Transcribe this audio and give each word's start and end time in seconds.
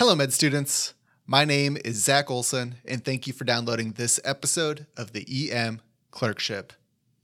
Hello, 0.00 0.14
med 0.14 0.32
students. 0.32 0.94
My 1.26 1.44
name 1.44 1.76
is 1.84 2.02
Zach 2.02 2.30
Olson, 2.30 2.76
and 2.88 3.04
thank 3.04 3.26
you 3.26 3.34
for 3.34 3.44
downloading 3.44 3.92
this 3.92 4.18
episode 4.24 4.86
of 4.96 5.12
the 5.12 5.50
EM 5.52 5.82
Clerkship 6.10 6.72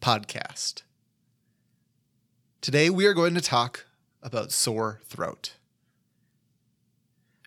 Podcast. 0.03 0.83
Today, 2.61 2.91
we 2.91 3.07
are 3.07 3.15
going 3.15 3.33
to 3.33 3.41
talk 3.41 3.87
about 4.23 4.53
sore 4.53 5.01
throat. 5.07 5.55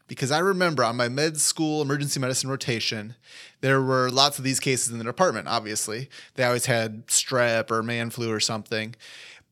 Because 0.07 0.31
I 0.31 0.39
remember 0.39 0.83
on 0.83 0.97
my 0.97 1.09
med 1.09 1.37
school 1.39 1.83
emergency 1.83 2.19
medicine 2.19 2.49
rotation, 2.49 3.13
there 3.61 3.83
were 3.83 4.09
lots 4.09 4.39
of 4.39 4.43
these 4.43 4.59
cases 4.59 4.91
in 4.91 4.97
the 4.97 5.03
department, 5.03 5.47
obviously. 5.47 6.09
They 6.33 6.43
always 6.43 6.65
had 6.65 7.05
strep 7.05 7.69
or 7.69 7.83
man 7.83 8.09
flu 8.09 8.31
or 8.31 8.39
something. 8.39 8.95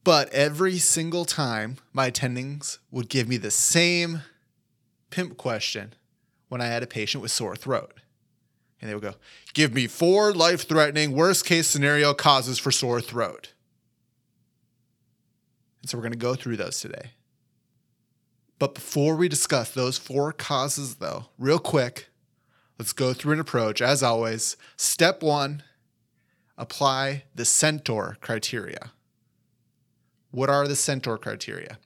But 0.03 0.33
every 0.33 0.79
single 0.79 1.23
time, 1.23 1.77
my 1.93 2.09
attendings 2.09 2.79
would 2.89 3.09
give 3.09 3.27
me 3.27 3.37
the 3.37 3.51
same 3.51 4.23
pimp 5.09 5.37
question 5.37 5.93
when 6.49 6.61
I 6.61 6.67
had 6.67 6.83
a 6.83 6.87
patient 6.87 7.21
with 7.21 7.31
sore 7.31 7.55
throat. 7.55 7.93
And 8.79 8.89
they 8.89 8.93
would 8.93 9.03
go, 9.03 9.15
Give 9.53 9.73
me 9.73 9.87
four 9.87 10.33
life 10.33 10.67
threatening, 10.67 11.11
worst 11.13 11.45
case 11.45 11.67
scenario 11.67 12.13
causes 12.13 12.59
for 12.59 12.71
sore 12.71 13.01
throat. 13.01 13.53
And 15.81 15.89
so 15.89 15.97
we're 15.97 16.03
going 16.03 16.11
to 16.13 16.17
go 16.17 16.35
through 16.35 16.57
those 16.57 16.79
today. 16.79 17.11
But 18.59 18.75
before 18.75 19.15
we 19.15 19.29
discuss 19.29 19.71
those 19.71 19.97
four 19.97 20.33
causes, 20.33 20.95
though, 20.95 21.27
real 21.37 21.59
quick, 21.59 22.09
let's 22.79 22.93
go 22.93 23.13
through 23.13 23.33
an 23.33 23.39
approach. 23.39 23.81
As 23.81 24.01
always, 24.01 24.57
step 24.75 25.21
one 25.21 25.63
apply 26.57 27.23
the 27.35 27.43
Centor 27.43 28.19
criteria. 28.19 28.91
What 30.31 30.49
are 30.49 30.67
the 30.67 30.73
Centor 30.73 31.21
criteria? 31.21 31.77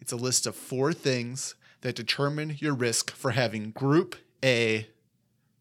It's 0.00 0.12
a 0.12 0.16
list 0.16 0.46
of 0.46 0.54
four 0.54 0.92
things 0.92 1.54
that 1.82 1.94
determine 1.94 2.56
your 2.58 2.74
risk 2.74 3.10
for 3.12 3.32
having 3.32 3.70
group 3.70 4.16
A 4.42 4.88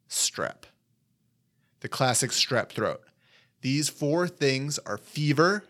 strep, 0.09 0.63
the 1.81 1.89
classic 1.89 2.31
strep 2.31 2.69
throat. 2.69 3.02
These 3.61 3.89
four 3.89 4.28
things 4.28 4.80
are 4.80 4.97
fever, 4.97 5.66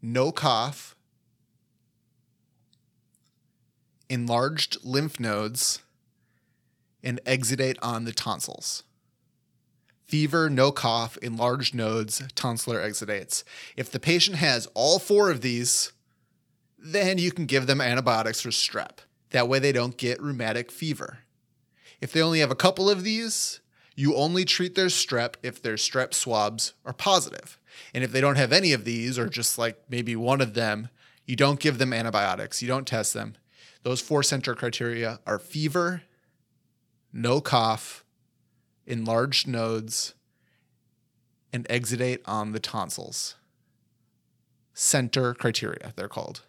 no 0.00 0.32
cough, 0.32 0.94
enlarged 4.08 4.78
lymph 4.84 5.18
nodes, 5.18 5.80
and 7.02 7.20
exudate 7.24 7.78
on 7.82 8.04
the 8.04 8.12
tonsils. 8.12 8.84
Fever, 10.04 10.50
no 10.50 10.70
cough, 10.70 11.16
enlarged 11.18 11.74
nodes, 11.74 12.20
tonsillar 12.34 12.84
exudates. 12.84 13.44
If 13.76 13.90
the 13.90 14.00
patient 14.00 14.36
has 14.36 14.68
all 14.74 14.98
four 14.98 15.30
of 15.30 15.40
these, 15.40 15.92
then 16.82 17.18
you 17.18 17.30
can 17.30 17.46
give 17.46 17.66
them 17.66 17.80
antibiotics 17.80 18.40
for 18.40 18.50
strep. 18.50 18.98
That 19.30 19.48
way 19.48 19.58
they 19.58 19.72
don't 19.72 19.96
get 19.96 20.20
rheumatic 20.20 20.70
fever. 20.70 21.18
If 22.00 22.12
they 22.12 22.20
only 22.20 22.40
have 22.40 22.50
a 22.50 22.56
couple 22.56 22.90
of 22.90 23.04
these, 23.04 23.60
you 23.94 24.16
only 24.16 24.44
treat 24.44 24.74
their 24.74 24.86
strep 24.86 25.34
if 25.42 25.62
their 25.62 25.76
strep 25.76 26.12
swabs 26.12 26.74
are 26.84 26.92
positive. 26.92 27.58
And 27.94 28.02
if 28.02 28.10
they 28.10 28.20
don't 28.20 28.36
have 28.36 28.52
any 28.52 28.72
of 28.72 28.84
these, 28.84 29.18
or 29.18 29.28
just 29.28 29.58
like 29.58 29.76
maybe 29.88 30.16
one 30.16 30.40
of 30.40 30.54
them, 30.54 30.88
you 31.24 31.36
don't 31.36 31.60
give 31.60 31.78
them 31.78 31.92
antibiotics, 31.92 32.60
you 32.60 32.68
don't 32.68 32.86
test 32.86 33.14
them. 33.14 33.36
Those 33.84 34.00
four 34.00 34.22
Centor 34.22 34.56
criteria 34.56 35.20
are 35.26 35.38
fever, 35.38 36.02
no 37.12 37.40
cough, 37.40 38.04
enlarged 38.86 39.46
nodes, 39.46 40.14
and 41.52 41.66
exudate 41.68 42.20
on 42.26 42.52
the 42.52 42.60
tonsils. 42.60 43.36
Centor 44.74 45.36
criteria, 45.36 45.92
they're 45.96 46.08
called. 46.08 46.42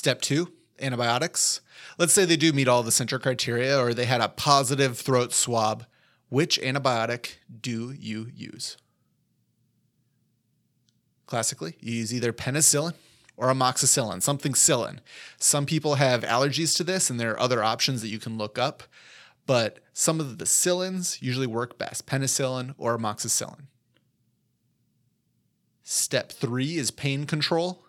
Step 0.00 0.22
two, 0.22 0.50
antibiotics. 0.80 1.60
Let's 1.98 2.14
say 2.14 2.24
they 2.24 2.38
do 2.38 2.54
meet 2.54 2.68
all 2.68 2.82
the 2.82 2.90
Centor 2.90 3.20
criteria 3.20 3.78
or 3.78 3.92
they 3.92 4.06
had 4.06 4.22
a 4.22 4.30
positive 4.30 4.96
throat 4.96 5.34
swab. 5.34 5.84
Which 6.30 6.58
antibiotic 6.62 7.34
do 7.60 7.92
you 7.92 8.26
use? 8.34 8.78
Classically, 11.26 11.76
you 11.80 11.96
use 11.96 12.14
either 12.14 12.32
penicillin 12.32 12.94
or 13.36 13.48
amoxicillin, 13.48 14.22
something 14.22 14.54
cillin. 14.54 15.00
Some 15.36 15.66
people 15.66 15.96
have 15.96 16.22
allergies 16.22 16.74
to 16.78 16.82
this, 16.82 17.10
and 17.10 17.20
there 17.20 17.32
are 17.32 17.38
other 17.40 17.62
options 17.62 18.00
that 18.00 18.08
you 18.08 18.18
can 18.18 18.38
look 18.38 18.58
up, 18.58 18.84
but 19.44 19.80
some 19.92 20.18
of 20.18 20.38
the 20.38 20.46
cillins 20.46 21.20
usually 21.20 21.46
work 21.46 21.76
best 21.76 22.06
penicillin 22.06 22.74
or 22.78 22.96
amoxicillin. 22.96 23.64
Step 25.82 26.32
three 26.32 26.78
is 26.78 26.90
pain 26.90 27.26
control. 27.26 27.84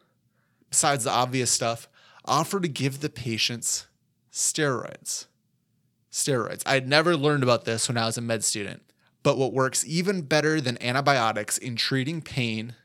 Besides 0.70 1.06
the 1.06 1.12
obvious 1.12 1.52
stuff, 1.52 1.88
offer 2.26 2.60
to 2.60 2.68
give 2.68 3.00
the 3.00 3.10
patients 3.10 3.88
steroids. 4.32 5.26
Steroids. 6.12 6.64
I 6.66 6.74
had 6.74 6.88
never 6.88 7.16
learned 7.16 7.44
about 7.44 7.66
this 7.66 7.88
when 7.88 7.98
I 7.98 8.06
was 8.06 8.18
a 8.18 8.22
med 8.22 8.44
student, 8.44 8.84
but 9.24 9.38
what 9.38 9.54
works 9.54 9.86
even 9.88 10.24
better 10.24 10.60
than 10.60 10.82
antibiotics 10.82 11.58
in 11.58 11.76
treating 11.76 12.22
pain 12.22 12.76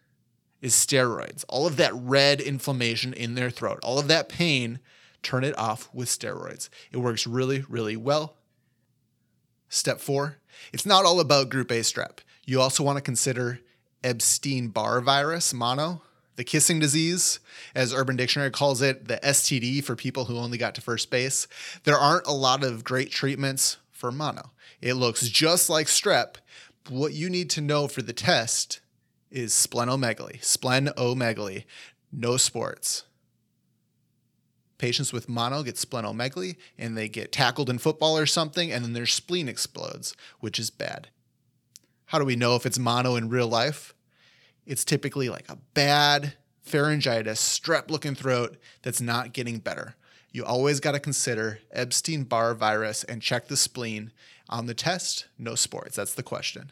is 0.62 0.74
steroids. 0.74 1.44
All 1.48 1.66
of 1.66 1.76
that 1.76 1.94
red 1.94 2.40
inflammation 2.40 3.12
in 3.12 3.34
their 3.34 3.50
throat, 3.50 3.80
all 3.82 3.98
of 3.98 4.08
that 4.08 4.28
pain, 4.28 4.80
turn 5.22 5.44
it 5.44 5.58
off 5.58 5.88
with 5.92 6.08
steroids. 6.08 6.68
It 6.92 6.98
works 6.98 7.26
really, 7.26 7.64
really 7.68 7.96
well. 7.96 8.36
Step 9.68 10.00
four, 10.00 10.38
it's 10.72 10.86
not 10.86 11.04
all 11.04 11.20
about 11.20 11.50
group 11.50 11.70
A 11.70 11.80
strep. 11.80 12.18
You 12.44 12.60
also 12.60 12.84
want 12.84 12.96
to 12.96 13.02
consider 13.02 13.60
Epstein 14.04 14.68
Barr 14.68 15.00
virus, 15.00 15.52
mono, 15.52 16.02
the 16.36 16.44
kissing 16.44 16.78
disease, 16.78 17.40
as 17.74 17.92
Urban 17.92 18.16
Dictionary 18.16 18.50
calls 18.50 18.82
it, 18.82 19.08
the 19.08 19.18
STD 19.18 19.82
for 19.82 19.96
people 19.96 20.26
who 20.26 20.38
only 20.38 20.58
got 20.58 20.74
to 20.76 20.80
first 20.80 21.10
base. 21.10 21.48
There 21.84 21.98
aren't 21.98 22.26
a 22.26 22.32
lot 22.32 22.62
of 22.62 22.84
great 22.84 23.10
treatments 23.10 23.78
for 23.90 24.12
mono. 24.12 24.52
It 24.80 24.94
looks 24.94 25.28
just 25.28 25.68
like 25.70 25.86
strep. 25.86 26.36
What 26.88 27.14
you 27.14 27.28
need 27.30 27.50
to 27.50 27.60
know 27.60 27.88
for 27.88 28.02
the 28.02 28.12
test 28.12 28.80
is 29.30 29.52
splenomegaly, 29.52 30.40
splenomegaly, 30.40 31.64
no 32.12 32.36
sports. 32.36 33.04
Patients 34.78 35.12
with 35.12 35.28
mono 35.28 35.62
get 35.62 35.76
splenomegaly 35.76 36.56
and 36.78 36.96
they 36.96 37.08
get 37.08 37.32
tackled 37.32 37.70
in 37.70 37.78
football 37.78 38.18
or 38.18 38.26
something, 38.26 38.70
and 38.70 38.84
then 38.84 38.92
their 38.92 39.06
spleen 39.06 39.48
explodes, 39.48 40.14
which 40.40 40.58
is 40.58 40.70
bad. 40.70 41.08
How 42.06 42.18
do 42.18 42.24
we 42.24 42.36
know 42.36 42.54
if 42.56 42.66
it's 42.66 42.78
mono 42.78 43.16
in 43.16 43.30
real 43.30 43.48
life? 43.48 43.94
It's 44.66 44.84
typically 44.84 45.28
like 45.28 45.48
a 45.48 45.58
bad 45.74 46.34
pharyngitis, 46.66 47.38
strep 47.38 47.90
looking 47.90 48.14
throat 48.14 48.56
that's 48.82 49.00
not 49.00 49.32
getting 49.32 49.58
better. 49.58 49.94
You 50.32 50.44
always 50.44 50.80
got 50.80 50.92
to 50.92 51.00
consider 51.00 51.60
Epstein 51.70 52.24
Barr 52.24 52.54
virus 52.54 53.04
and 53.04 53.22
check 53.22 53.48
the 53.48 53.56
spleen. 53.56 54.12
On 54.48 54.66
the 54.66 54.74
test, 54.74 55.26
no 55.38 55.54
sports. 55.54 55.96
That's 55.96 56.14
the 56.14 56.22
question. 56.22 56.70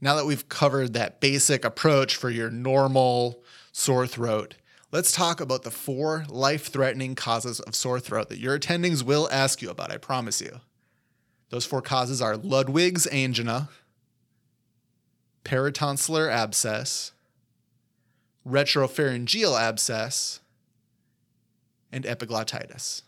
Now 0.00 0.14
that 0.16 0.26
we've 0.26 0.48
covered 0.48 0.92
that 0.92 1.20
basic 1.20 1.64
approach 1.64 2.14
for 2.14 2.30
your 2.30 2.50
normal 2.50 3.42
sore 3.72 4.06
throat, 4.06 4.54
let's 4.92 5.12
talk 5.12 5.40
about 5.40 5.62
the 5.62 5.70
four 5.70 6.24
life 6.28 6.66
threatening 6.66 7.14
causes 7.14 7.58
of 7.60 7.74
sore 7.74 8.00
throat 8.00 8.28
that 8.28 8.38
your 8.38 8.58
attendings 8.58 9.02
will 9.02 9.28
ask 9.32 9.62
you 9.62 9.70
about, 9.70 9.90
I 9.90 9.96
promise 9.96 10.40
you. 10.40 10.60
Those 11.50 11.64
four 11.64 11.80
causes 11.80 12.20
are 12.20 12.36
Ludwig's 12.36 13.06
angina, 13.06 13.70
peritonsillar 15.44 16.30
abscess, 16.30 17.12
retropharyngeal 18.46 19.58
abscess, 19.58 20.40
and 21.92 22.04
epiglottitis. 22.04 23.02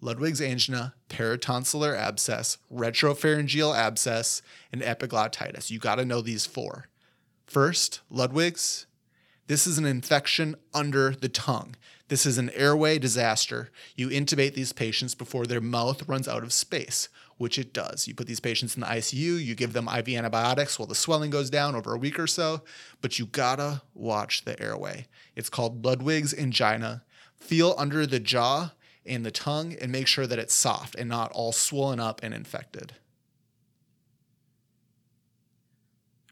Ludwig's 0.00 0.40
angina, 0.40 0.94
peritonsillar 1.08 1.96
abscess, 1.96 2.58
retropharyngeal 2.74 3.76
abscess, 3.76 4.42
and 4.72 4.82
epiglottitis. 4.82 5.70
You 5.70 5.78
got 5.78 5.96
to 5.96 6.04
know 6.04 6.20
these 6.20 6.44
four. 6.44 6.88
First, 7.46 8.00
Ludwig's. 8.10 8.86
This 9.46 9.66
is 9.66 9.78
an 9.78 9.84
infection 9.84 10.56
under 10.72 11.10
the 11.10 11.28
tongue. 11.28 11.74
This 12.08 12.26
is 12.26 12.38
an 12.38 12.50
airway 12.50 12.98
disaster. 12.98 13.70
You 13.96 14.08
intubate 14.08 14.54
these 14.54 14.72
patients 14.72 15.14
before 15.14 15.46
their 15.46 15.60
mouth 15.60 16.08
runs 16.08 16.28
out 16.28 16.42
of 16.42 16.52
space 16.52 17.08
which 17.42 17.58
it 17.58 17.72
does. 17.72 18.06
You 18.06 18.14
put 18.14 18.28
these 18.28 18.38
patients 18.38 18.76
in 18.76 18.82
the 18.82 18.86
ICU, 18.86 19.44
you 19.44 19.56
give 19.56 19.72
them 19.72 19.88
IV 19.88 20.10
antibiotics 20.10 20.78
while 20.78 20.86
the 20.86 20.94
swelling 20.94 21.30
goes 21.30 21.50
down 21.50 21.74
over 21.74 21.92
a 21.92 21.98
week 21.98 22.16
or 22.16 22.28
so, 22.28 22.62
but 23.00 23.18
you 23.18 23.26
gotta 23.26 23.82
watch 23.94 24.44
the 24.44 24.60
airway. 24.62 25.06
It's 25.34 25.50
called 25.50 25.84
Ludwig's 25.84 26.32
angina. 26.32 27.02
Feel 27.34 27.74
under 27.76 28.06
the 28.06 28.20
jaw 28.20 28.70
and 29.04 29.26
the 29.26 29.32
tongue 29.32 29.74
and 29.80 29.90
make 29.90 30.06
sure 30.06 30.28
that 30.28 30.38
it's 30.38 30.54
soft 30.54 30.94
and 30.94 31.08
not 31.08 31.32
all 31.32 31.50
swollen 31.50 31.98
up 31.98 32.20
and 32.22 32.32
infected. 32.32 32.92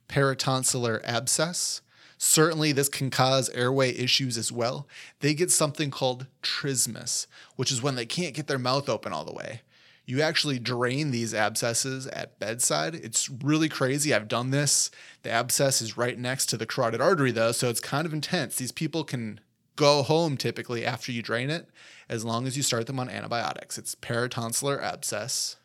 Peritonsillar 0.09 1.01
abscess. 1.03 1.81
Certainly, 2.23 2.73
this 2.73 2.91
can 2.91 3.09
cause 3.09 3.49
airway 3.51 3.97
issues 3.97 4.37
as 4.37 4.53
well. 4.53 4.87
They 5.21 5.33
get 5.33 5.51
something 5.51 5.91
called 5.91 6.27
trismus, 6.43 7.27
which 7.57 7.73
is 7.73 7.83
when 7.83 7.95
they 7.95 8.05
can't 8.07 8.35
get 8.35 8.47
their 8.47 8.59
mouth 8.59 8.89
open 8.89 9.13
all 9.13 9.25
the 9.25 9.33
way 9.33 9.63
you 10.11 10.21
actually 10.21 10.59
drain 10.59 11.13
these 11.13 11.33
abscesses 11.33 12.09
at 12.09 12.37
bedside. 12.41 12.97
It's 12.97 13.29
really 13.29 13.69
crazy. 13.69 14.13
I've 14.13 14.27
done 14.27 14.51
this. 14.51 14.91
The 15.23 15.31
abscess 15.31 15.81
is 15.81 15.97
right 15.97 16.19
next 16.19 16.47
to 16.47 16.57
the 16.57 16.67
carotid 16.67 17.01
artery, 17.01 17.31
though, 17.31 17.53
so 17.53 17.69
it's 17.69 17.79
kind 17.79 18.07
of 18.07 18.13
intense. 18.13 18.57
These 18.57 18.73
people 18.73 19.05
can 19.05 19.39
go 19.77 20.03
home 20.03 20.37
typically 20.37 20.85
after 20.85 21.13
you 21.13 21.23
drain 21.23 21.49
it, 21.49 21.69
as 22.09 22.25
long 22.25 22.49
as 22.49 22.57
you 22.57 22.63
start 22.65 22.89
them 22.89 22.99
on 22.99 23.09
antibiotics. 23.09 23.79
It's 23.79 23.95
paratonsillar 23.95 24.83
abscess. 24.83 25.57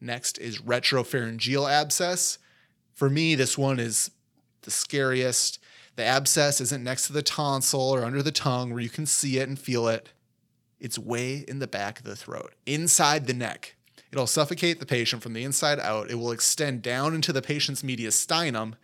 Next 0.00 0.36
is 0.38 0.60
retropharyngeal 0.60 1.70
abscess. 1.70 2.38
For 2.92 3.08
me, 3.08 3.36
this 3.36 3.56
one 3.56 3.78
is 3.78 4.10
the 4.62 4.70
scariest. 4.70 5.58
The 5.96 6.04
abscess 6.04 6.60
isn't 6.60 6.84
next 6.84 7.06
to 7.06 7.12
the 7.12 7.22
tonsil 7.22 7.80
or 7.94 8.04
under 8.04 8.22
the 8.22 8.32
tongue 8.32 8.70
where 8.70 8.82
you 8.82 8.88
can 8.88 9.06
see 9.06 9.38
it 9.38 9.48
and 9.48 9.58
feel 9.58 9.88
it. 9.88 10.10
It's 10.80 10.98
way 10.98 11.44
in 11.48 11.58
the 11.58 11.66
back 11.66 11.98
of 11.98 12.04
the 12.04 12.14
throat, 12.14 12.54
inside 12.66 13.26
the 13.26 13.34
neck. 13.34 13.74
It'll 14.12 14.26
suffocate 14.26 14.80
the 14.80 14.86
patient 14.86 15.22
from 15.22 15.32
the 15.32 15.44
inside 15.44 15.80
out. 15.80 16.10
It 16.10 16.14
will 16.14 16.30
extend 16.30 16.82
down 16.82 17.14
into 17.14 17.32
the 17.32 17.42
patient's 17.42 17.82
mediastinum. 17.82 18.74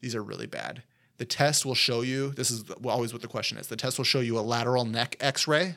These 0.00 0.14
are 0.14 0.22
really 0.22 0.46
bad. 0.46 0.82
The 1.18 1.24
test 1.24 1.64
will 1.64 1.74
show 1.74 2.00
you 2.00 2.30
this 2.30 2.50
is 2.50 2.64
always 2.84 3.12
what 3.12 3.22
the 3.22 3.28
question 3.28 3.58
is. 3.58 3.68
The 3.68 3.76
test 3.76 3.98
will 3.98 4.04
show 4.04 4.20
you 4.20 4.38
a 4.38 4.40
lateral 4.40 4.84
neck 4.84 5.16
x 5.20 5.46
ray, 5.46 5.76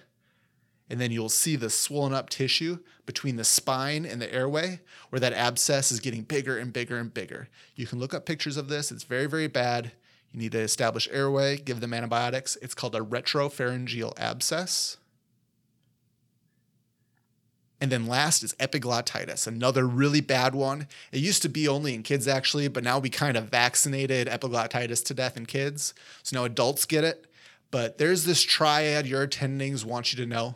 and 0.89 1.00
then 1.00 1.12
you'll 1.12 1.30
see 1.30 1.56
the 1.56 1.69
swollen 1.69 2.13
up 2.13 2.30
tissue 2.30 2.80
between 3.06 3.35
the 3.35 3.44
spine 3.44 4.06
and 4.06 4.21
the 4.21 4.33
airway 4.33 4.80
where 5.09 5.19
that 5.19 5.33
abscess 5.33 5.91
is 5.91 6.00
getting 6.00 6.21
bigger 6.21 6.57
and 6.57 6.74
bigger 6.74 6.97
and 6.97 7.13
bigger. 7.13 7.47
You 7.75 7.88
can 7.88 8.00
look 8.00 8.13
up 8.13 8.25
pictures 8.25 8.57
of 8.57 8.68
this. 8.68 8.91
It's 8.91 9.03
very, 9.03 9.25
very 9.25 9.47
bad. 9.47 9.91
You 10.31 10.39
need 10.39 10.51
to 10.53 10.59
establish 10.59 11.07
airway, 11.12 11.57
give 11.57 11.80
them 11.80 11.94
antibiotics. 11.94 12.57
It's 12.62 12.74
called 12.74 12.95
a 12.95 13.01
retropharyngeal 13.01 14.19
abscess. 14.19 14.97
And 17.80 17.91
then 17.91 18.07
last 18.07 18.44
is 18.44 18.53
epiglottitis, 18.62 19.45
another 19.45 19.85
really 19.85 20.21
bad 20.21 20.56
one. 20.56 20.88
It 21.12 21.19
used 21.19 21.41
to 21.41 21.50
be 21.50 21.68
only 21.68 21.94
in 21.94 22.01
kids 22.01 22.30
actually, 22.30 22.69
but 22.69 22.83
now 22.83 22.97
we 22.97 23.09
kind 23.09 23.35
of 23.35 23.50
vaccinated 23.50 24.27
epiglottitis 24.27 25.03
to 25.06 25.13
death 25.13 25.35
in 25.35 25.45
kids. 25.45 25.94
So 26.24 26.38
now 26.38 26.45
adults 26.45 26.85
get 26.85 27.03
it. 27.03 27.27
But 27.71 27.97
there's 27.97 28.24
this 28.24 28.41
triad 28.41 29.06
your 29.06 29.27
attendings 29.27 29.83
want 29.83 30.13
you 30.13 30.18
to 30.24 30.25
know. 30.25 30.56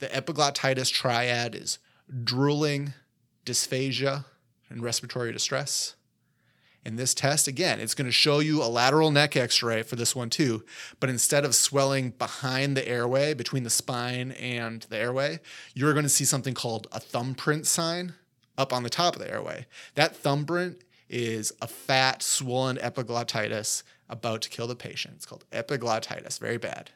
The 0.00 0.08
epiglottitis 0.08 0.90
triad 0.90 1.54
is 1.54 1.78
drooling, 2.24 2.94
dysphagia, 3.44 4.24
and 4.68 4.82
respiratory 4.82 5.32
distress. 5.32 5.94
In 6.84 6.96
this 6.96 7.12
test, 7.12 7.46
again, 7.46 7.78
it's 7.78 7.94
going 7.94 8.06
to 8.06 8.12
show 8.12 8.38
you 8.38 8.62
a 8.62 8.64
lateral 8.64 9.10
neck 9.10 9.36
x 9.36 9.62
ray 9.62 9.82
for 9.82 9.96
this 9.96 10.16
one 10.16 10.30
too. 10.30 10.64
But 10.98 11.10
instead 11.10 11.44
of 11.44 11.54
swelling 11.54 12.10
behind 12.12 12.74
the 12.74 12.88
airway, 12.88 13.34
between 13.34 13.64
the 13.64 13.70
spine 13.70 14.32
and 14.32 14.82
the 14.88 14.96
airway, 14.96 15.40
you're 15.74 15.92
going 15.92 16.04
to 16.04 16.08
see 16.08 16.24
something 16.24 16.54
called 16.54 16.86
a 16.90 16.98
thumbprint 16.98 17.66
sign 17.66 18.14
up 18.56 18.72
on 18.72 18.82
the 18.82 18.90
top 18.90 19.14
of 19.14 19.20
the 19.20 19.30
airway. 19.30 19.66
That 19.94 20.16
thumbprint 20.16 20.82
is 21.10 21.52
a 21.60 21.66
fat, 21.66 22.22
swollen 22.22 22.78
epiglottitis 22.78 23.82
about 24.08 24.40
to 24.42 24.48
kill 24.48 24.66
the 24.66 24.74
patient. 24.74 25.14
It's 25.16 25.26
called 25.26 25.44
epiglottitis, 25.52 26.38
very 26.38 26.56
bad. 26.56 26.90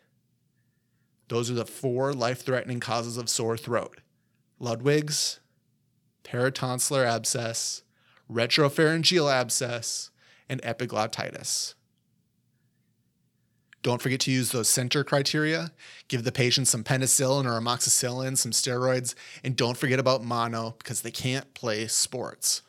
Those 1.29 1.51
are 1.51 1.55
the 1.55 1.65
four 1.65 2.13
life 2.13 2.43
threatening 2.43 2.81
causes 2.81 3.17
of 3.17 3.29
sore 3.29 3.57
throat 3.57 4.01
Ludwig's, 4.59 5.41
paratonsillar 6.23 7.05
abscess, 7.05 7.83
retropharyngeal 8.31 9.33
abscess, 9.33 10.11
and 10.49 10.63
epiglottitis. 10.63 11.75
Don't 13.83 14.01
forget 14.01 14.21
to 14.21 14.31
use 14.31 14.51
those 14.51 14.71
Centor 14.71 15.05
criteria. 15.05 15.71
Give 16.09 16.25
the 16.25 16.33
patient 16.33 16.69
some 16.69 16.83
penicillin 16.83 17.45
or 17.45 17.61
amoxicillin, 17.61 18.39
some 18.39 18.53
steroids, 18.53 19.15
and 19.45 19.55
don't 19.55 19.77
forget 19.77 19.99
about 19.99 20.25
mono 20.25 20.75
because 20.79 21.03
they 21.03 21.11
can't 21.11 21.53
play 21.53 21.87
sports. 21.87 22.63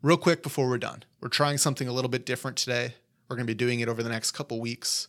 Real 0.00 0.16
quick 0.16 0.44
before 0.44 0.68
we're 0.68 0.78
done, 0.78 1.02
we're 1.20 1.28
trying 1.28 1.58
something 1.58 1.88
a 1.88 1.92
little 1.92 2.08
bit 2.08 2.24
different 2.24 2.56
today. 2.56 2.94
We're 3.28 3.34
going 3.34 3.46
to 3.46 3.50
be 3.50 3.56
doing 3.56 3.80
it 3.80 3.88
over 3.88 4.02
the 4.02 4.10
next 4.10 4.30
couple 4.30 4.60
weeks. 4.60 5.08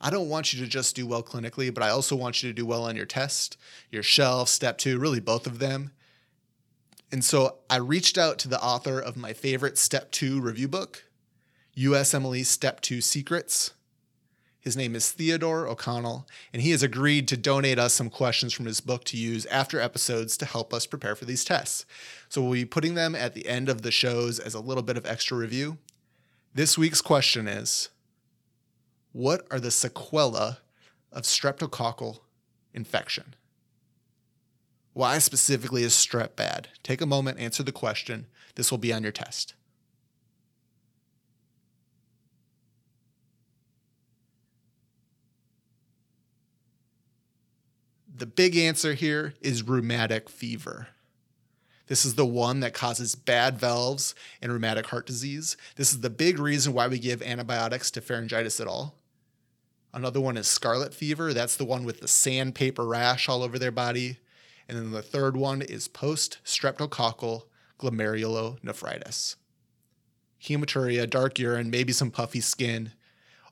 I 0.00 0.10
don't 0.10 0.28
want 0.28 0.52
you 0.52 0.62
to 0.62 0.70
just 0.70 0.94
do 0.94 1.06
well 1.06 1.22
clinically, 1.22 1.72
but 1.72 1.82
I 1.82 1.90
also 1.90 2.14
want 2.14 2.42
you 2.42 2.48
to 2.48 2.54
do 2.54 2.64
well 2.64 2.84
on 2.84 2.96
your 2.96 3.06
test, 3.06 3.56
your 3.90 4.02
shelf, 4.02 4.48
step 4.48 4.78
two, 4.78 4.98
really 4.98 5.20
both 5.20 5.46
of 5.46 5.58
them. 5.58 5.90
And 7.10 7.24
so 7.24 7.56
I 7.70 7.76
reached 7.76 8.18
out 8.18 8.38
to 8.40 8.48
the 8.48 8.62
author 8.62 9.00
of 9.00 9.16
my 9.16 9.32
favorite 9.32 9.78
Step 9.78 10.10
2 10.12 10.40
review 10.40 10.68
book, 10.68 11.04
USMLE 11.76 12.44
Step 12.44 12.82
2 12.82 13.00
Secrets. 13.00 13.72
His 14.60 14.76
name 14.76 14.94
is 14.94 15.10
Theodore 15.10 15.66
O'Connell, 15.66 16.26
and 16.52 16.60
he 16.60 16.72
has 16.72 16.82
agreed 16.82 17.26
to 17.28 17.38
donate 17.38 17.78
us 17.78 17.94
some 17.94 18.10
questions 18.10 18.52
from 18.52 18.66
his 18.66 18.82
book 18.82 19.04
to 19.04 19.16
use 19.16 19.46
after 19.46 19.80
episodes 19.80 20.36
to 20.36 20.44
help 20.44 20.74
us 20.74 20.84
prepare 20.84 21.14
for 21.14 21.24
these 21.24 21.44
tests. 21.44 21.86
So 22.28 22.42
we'll 22.42 22.52
be 22.52 22.64
putting 22.66 22.94
them 22.94 23.14
at 23.14 23.32
the 23.32 23.48
end 23.48 23.70
of 23.70 23.80
the 23.80 23.90
shows 23.90 24.38
as 24.38 24.52
a 24.52 24.60
little 24.60 24.82
bit 24.82 24.98
of 24.98 25.06
extra 25.06 25.38
review. 25.38 25.78
This 26.54 26.76
week's 26.76 27.00
question 27.00 27.48
is 27.48 27.88
What 29.12 29.46
are 29.50 29.60
the 29.60 29.68
sequela 29.68 30.58
of 31.12 31.22
streptococcal 31.22 32.18
infection? 32.74 33.34
Why 34.92 35.18
specifically 35.18 35.84
is 35.84 35.92
strep 35.92 36.36
bad? 36.36 36.68
Take 36.82 37.00
a 37.00 37.06
moment, 37.06 37.38
answer 37.38 37.62
the 37.62 37.72
question. 37.72 38.26
This 38.56 38.70
will 38.70 38.78
be 38.78 38.92
on 38.92 39.02
your 39.02 39.12
test. 39.12 39.54
The 48.12 48.26
big 48.26 48.56
answer 48.56 48.94
here 48.94 49.34
is 49.40 49.62
rheumatic 49.62 50.28
fever. 50.28 50.88
This 51.86 52.04
is 52.04 52.16
the 52.16 52.26
one 52.26 52.60
that 52.60 52.74
causes 52.74 53.14
bad 53.14 53.58
valves 53.58 54.14
and 54.42 54.52
rheumatic 54.52 54.86
heart 54.86 55.06
disease. 55.06 55.56
This 55.76 55.92
is 55.92 56.00
the 56.00 56.10
big 56.10 56.40
reason 56.40 56.72
why 56.72 56.88
we 56.88 56.98
give 56.98 57.22
antibiotics 57.22 57.92
to 57.92 58.00
pharyngitis 58.00 58.60
at 58.60 58.66
all. 58.66 58.97
Another 59.92 60.20
one 60.20 60.36
is 60.36 60.46
scarlet 60.46 60.92
fever. 60.92 61.32
That's 61.32 61.56
the 61.56 61.64
one 61.64 61.84
with 61.84 62.00
the 62.00 62.08
sandpaper 62.08 62.86
rash 62.86 63.28
all 63.28 63.42
over 63.42 63.58
their 63.58 63.70
body. 63.70 64.18
And 64.68 64.76
then 64.76 64.90
the 64.90 65.02
third 65.02 65.36
one 65.36 65.62
is 65.62 65.88
post 65.88 66.38
streptococcal 66.44 67.42
glomerulonephritis. 67.78 69.36
Hematuria, 70.42 71.08
dark 71.08 71.38
urine, 71.38 71.70
maybe 71.70 71.92
some 71.92 72.10
puffy 72.10 72.40
skin. 72.40 72.92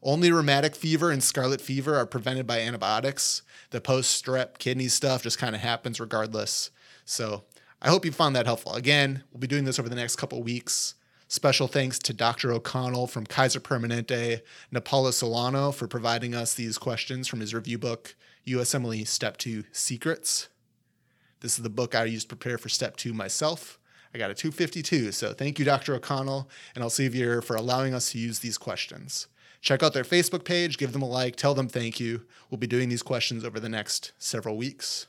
Only 0.03 0.31
rheumatic 0.31 0.77
fever 0.77 1.11
and 1.11 1.23
scarlet 1.23 1.61
fever 1.61 1.97
are 1.97 2.07
prevented 2.07 2.47
by 2.47 2.61
antibiotics. 2.61 3.43
The 3.71 3.81
post 3.81 4.25
strep 4.25 4.59
kidney 4.59 4.89
stuff 4.89 5.23
just 5.23 5.39
kind 5.39 5.55
of 5.55 5.63
happens 5.63 5.99
regardless. 5.99 6.71
So 7.05 7.45
I 7.81 7.89
hope 7.89 8.05
you 8.05 8.13
found 8.13 8.37
that 8.37 8.47
helpful. 8.47 8.75
Again, 8.75 9.25
we'll 9.33 9.41
be 9.41 9.47
doing 9.47 9.65
this 9.65 9.79
over 9.79 9.89
the 9.89 9.97
next 9.97 10.17
couple 10.17 10.43
weeks. 10.43 10.95
Special 11.29 11.67
thanks 11.67 11.99
to 11.99 12.13
Dr. 12.13 12.53
O'Connell 12.53 13.09
from 13.09 13.27
Kaiser 13.27 13.59
Permanente, 13.59 14.43
Napala 14.73 15.13
Solano 15.13 15.73
for 15.73 15.89
providing 15.89 16.37
us 16.37 16.55
these 16.55 16.79
questions 16.79 17.27
from 17.27 17.41
his 17.41 17.53
review 17.53 17.79
book, 17.79 18.15
USMLE 18.47 19.07
Step 19.09 19.37
2 19.37 19.65
Secrets. 19.73 20.49
This 21.41 21.57
is 21.57 21.65
the 21.65 21.71
book 21.71 21.97
I 21.97 22.05
used 22.05 22.31
to 22.31 22.37
prepare 22.37 22.59
for 22.59 22.69
step 22.69 22.97
two 22.97 23.13
myself. 23.13 23.79
I 24.15 24.19
got 24.19 24.31
a 24.31 24.35
252. 24.35 25.13
So 25.13 25.33
thank 25.33 25.59
you, 25.59 25.65
Dr. 25.65 25.95
O'Connell 25.95 26.49
and 26.75 26.85
Elsevier 26.85 27.43
for 27.43 27.57
allowing 27.57 27.93
us 27.93 28.13
to 28.13 28.19
use 28.19 28.39
these 28.39 28.57
questions. 28.57 29.27
Check 29.61 29.83
out 29.83 29.95
their 29.95 30.05
Facebook 30.05 30.45
page, 30.45 30.79
give 30.79 30.93
them 30.93 31.03
a 31.03 31.09
like, 31.09 31.35
tell 31.35 31.55
them 31.55 31.69
thank 31.69 31.99
you. 31.99 32.23
We'll 32.51 32.59
be 32.59 32.69
doing 32.69 32.89
these 32.89 33.03
questions 33.03 33.45
over 33.45 33.59
the 33.59 33.69
next 33.69 34.13
several 34.17 34.57
weeks. 34.57 35.09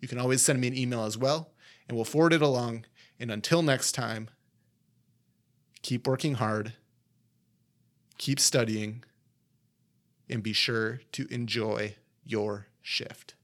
You 0.00 0.08
can 0.08 0.18
always 0.18 0.40
send 0.40 0.60
me 0.60 0.68
an 0.68 0.76
email 0.76 1.04
as 1.04 1.18
well, 1.18 1.50
and 1.86 1.96
we'll 1.96 2.06
forward 2.06 2.32
it 2.32 2.40
along. 2.40 2.86
And 3.20 3.30
until 3.30 3.62
next 3.62 3.92
time, 3.92 4.30
keep 5.82 6.06
working 6.06 6.34
hard, 6.34 6.74
keep 8.18 8.40
studying, 8.40 9.04
and 10.28 10.42
be 10.42 10.52
sure 10.52 11.00
to 11.12 11.26
enjoy 11.32 11.96
your 12.24 12.66
shift. 12.82 13.34